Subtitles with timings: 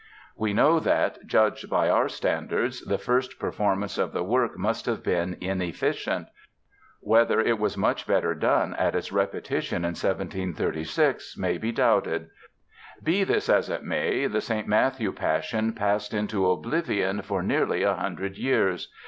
[0.35, 5.03] We know that, judged by our standards, the first performance of the work must have
[5.03, 6.25] been inefficient.
[7.01, 12.31] Whether it was much better done at its repetition in 1736 may be doubted.
[13.03, 14.67] Be this as it may, the St.
[14.67, 18.91] Matthew Passion passed into oblivion for nearly a hundred years.